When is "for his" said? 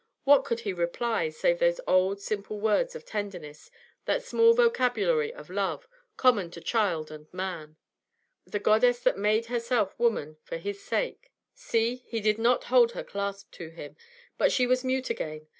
10.41-10.81